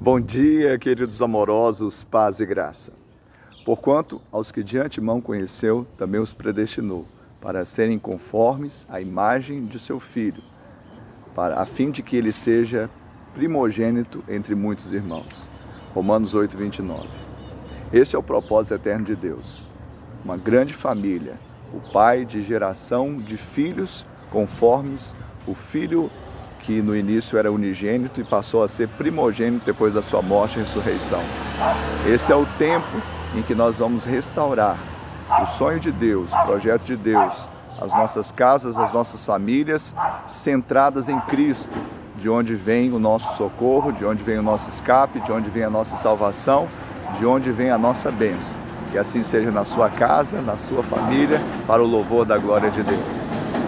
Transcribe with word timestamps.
Bom 0.00 0.20
dia, 0.20 0.78
queridos 0.78 1.20
amorosos, 1.20 2.04
paz 2.04 2.38
e 2.38 2.46
graça. 2.46 2.92
Porquanto 3.64 4.22
aos 4.30 4.52
que 4.52 4.62
de 4.62 4.78
antemão 4.78 5.20
conheceu, 5.20 5.88
também 5.96 6.20
os 6.20 6.32
predestinou, 6.32 7.04
para 7.40 7.64
serem 7.64 7.98
conformes 7.98 8.86
à 8.88 9.00
imagem 9.00 9.66
de 9.66 9.76
seu 9.80 9.98
filho, 9.98 10.40
para 11.34 11.60
a 11.60 11.66
fim 11.66 11.90
de 11.90 12.00
que 12.00 12.16
ele 12.16 12.32
seja 12.32 12.88
primogênito 13.34 14.22
entre 14.28 14.54
muitos 14.54 14.92
irmãos. 14.92 15.50
Romanos 15.92 16.32
8, 16.32 16.56
29. 16.56 17.08
Esse 17.92 18.14
é 18.14 18.18
o 18.20 18.22
propósito 18.22 18.76
eterno 18.76 19.04
de 19.04 19.16
Deus. 19.16 19.68
Uma 20.24 20.36
grande 20.36 20.74
família, 20.74 21.40
o 21.74 21.80
pai 21.90 22.24
de 22.24 22.40
geração 22.40 23.18
de 23.18 23.36
filhos 23.36 24.06
conformes 24.30 25.16
o 25.48 25.54
filho 25.54 26.10
que 26.68 26.82
no 26.82 26.94
início 26.94 27.38
era 27.38 27.50
unigênito 27.50 28.20
e 28.20 28.24
passou 28.24 28.62
a 28.62 28.68
ser 28.68 28.88
primogênito 28.88 29.64
depois 29.64 29.94
da 29.94 30.02
sua 30.02 30.20
morte 30.20 30.58
e 30.58 30.60
ressurreição. 30.60 31.22
Esse 32.06 32.30
é 32.30 32.36
o 32.36 32.44
tempo 32.58 32.86
em 33.34 33.40
que 33.40 33.54
nós 33.54 33.78
vamos 33.78 34.04
restaurar 34.04 34.76
o 35.42 35.46
sonho 35.46 35.80
de 35.80 35.90
Deus, 35.90 36.30
o 36.30 36.44
projeto 36.44 36.84
de 36.84 36.94
Deus, 36.94 37.48
as 37.80 37.90
nossas 37.94 38.30
casas, 38.30 38.76
as 38.76 38.92
nossas 38.92 39.24
famílias 39.24 39.94
centradas 40.26 41.08
em 41.08 41.18
Cristo, 41.20 41.72
de 42.18 42.28
onde 42.28 42.54
vem 42.54 42.92
o 42.92 42.98
nosso 42.98 43.34
socorro, 43.34 43.90
de 43.90 44.04
onde 44.04 44.22
vem 44.22 44.36
o 44.36 44.42
nosso 44.42 44.68
escape, 44.68 45.20
de 45.20 45.32
onde 45.32 45.48
vem 45.48 45.64
a 45.64 45.70
nossa 45.70 45.96
salvação, 45.96 46.68
de 47.18 47.24
onde 47.24 47.50
vem 47.50 47.70
a 47.70 47.78
nossa 47.78 48.10
bênção. 48.10 48.54
Que 48.92 48.98
assim 48.98 49.22
seja 49.22 49.50
na 49.50 49.64
sua 49.64 49.88
casa, 49.88 50.42
na 50.42 50.54
sua 50.56 50.82
família, 50.82 51.40
para 51.66 51.82
o 51.82 51.86
louvor 51.86 52.26
da 52.26 52.36
glória 52.36 52.70
de 52.70 52.82
Deus. 52.82 53.47